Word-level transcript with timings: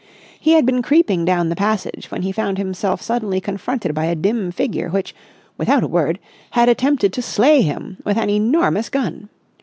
He 0.39 0.53
had 0.53 0.65
been 0.65 0.81
creeping 0.81 1.25
down 1.25 1.49
the 1.49 1.55
passage 1.55 2.09
when 2.09 2.23
he 2.23 2.31
found 2.31 2.57
himself 2.57 3.03
suddenly 3.03 3.39
confronted 3.39 3.93
by 3.93 4.05
a 4.05 4.15
dim 4.15 4.51
figure 4.51 4.89
which, 4.89 5.13
without 5.59 5.83
a 5.83 5.87
word, 5.87 6.17
had 6.49 6.67
attempted 6.69 7.13
to 7.13 7.21
slay 7.21 7.61
him 7.61 7.97
with 8.03 8.17
an 8.17 8.27
enormous 8.31 8.89
gun. 8.89 9.29